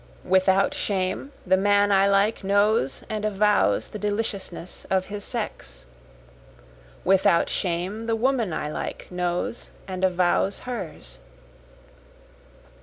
Without 0.25 0.73
shame 0.73 1.31
the 1.45 1.55
man 1.55 1.91
I 1.91 2.07
like 2.09 2.43
knows 2.43 3.03
and 3.07 3.23
avows 3.23 3.89
the 3.89 3.99
deliciousness 3.99 4.83
of 4.89 5.05
his 5.05 5.23
sex, 5.23 5.85
Without 7.03 7.51
shame 7.51 8.07
the 8.07 8.15
woman 8.15 8.51
I 8.51 8.71
like 8.71 9.05
knows 9.11 9.69
and 9.87 10.03
avows 10.03 10.61
hers. 10.61 11.19